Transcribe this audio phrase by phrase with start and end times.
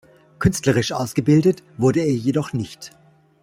[0.39, 2.89] Künstlerisch ausgebildet wurde er jedoch nicht.